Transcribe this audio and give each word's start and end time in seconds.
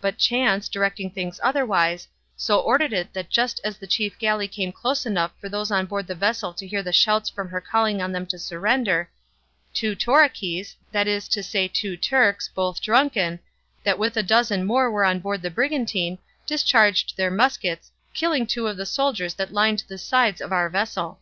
But 0.00 0.16
chance, 0.16 0.70
directing 0.70 1.10
things 1.10 1.38
otherwise, 1.42 2.08
so 2.34 2.58
ordered 2.58 2.94
it 2.94 3.12
that 3.12 3.28
just 3.28 3.60
as 3.62 3.76
the 3.76 3.86
chief 3.86 4.18
galley 4.18 4.48
came 4.48 4.72
close 4.72 5.04
enough 5.04 5.32
for 5.38 5.50
those 5.50 5.70
on 5.70 5.84
board 5.84 6.06
the 6.06 6.14
vessel 6.14 6.54
to 6.54 6.66
hear 6.66 6.82
the 6.82 6.94
shouts 6.94 7.28
from 7.28 7.50
her 7.50 7.60
calling 7.60 8.00
on 8.00 8.10
them 8.10 8.24
to 8.28 8.38
surrender, 8.38 9.10
two 9.74 9.94
Toraquis, 9.94 10.76
that 10.92 11.06
is 11.06 11.28
to 11.28 11.42
say 11.42 11.68
two 11.68 11.94
Turks, 11.94 12.48
both 12.48 12.80
drunken, 12.80 13.38
that 13.84 13.98
with 13.98 14.16
a 14.16 14.22
dozen 14.22 14.64
more 14.64 14.90
were 14.90 15.04
on 15.04 15.20
board 15.20 15.42
the 15.42 15.50
brigantine, 15.50 16.20
discharged 16.46 17.14
their 17.18 17.30
muskets, 17.30 17.92
killing 18.14 18.46
two 18.46 18.66
of 18.68 18.78
the 18.78 18.86
soldiers 18.86 19.34
that 19.34 19.52
lined 19.52 19.84
the 19.88 19.98
sides 19.98 20.40
of 20.40 20.52
our 20.52 20.70
vessel. 20.70 21.20